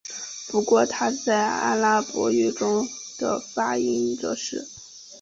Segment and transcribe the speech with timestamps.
[0.47, 2.87] 不过它在阿拉伯语中
[3.19, 4.67] 的发音则是。